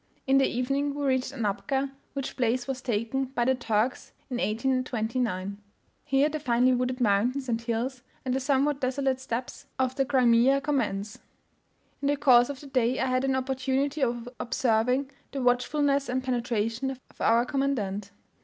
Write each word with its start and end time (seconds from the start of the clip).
In 0.25 0.39
the 0.39 0.47
evening, 0.47 0.95
we 0.95 1.05
reached 1.05 1.31
Anapka, 1.31 1.91
which 2.13 2.35
place 2.35 2.65
was 2.67 2.81
taken 2.81 3.25
by 3.25 3.45
the 3.45 3.53
Turks 3.53 4.13
in 4.31 4.37
1829. 4.37 5.59
Here 6.05 6.27
the 6.27 6.39
finely 6.39 6.73
wooded 6.73 6.99
mountains 6.99 7.47
and 7.47 7.61
hills, 7.61 8.01
and 8.25 8.33
the 8.33 8.39
somewhat 8.39 8.81
desolate 8.81 9.19
steppes 9.19 9.67
{320b} 9.77 9.83
of 9.85 9.95
the 9.97 10.05
Crimea 10.05 10.59
commence. 10.61 11.19
In 12.01 12.07
the 12.07 12.17
course 12.17 12.49
of 12.49 12.61
the 12.61 12.65
day 12.65 12.99
I 12.99 13.05
had 13.05 13.23
an 13.23 13.35
opportunity 13.35 14.01
of 14.01 14.27
observing 14.39 15.11
the 15.33 15.43
watchfulness 15.43 16.09
and 16.09 16.23
penetration 16.23 16.89
of 16.89 16.99
our 17.21 17.45
commandant. 17.45 18.09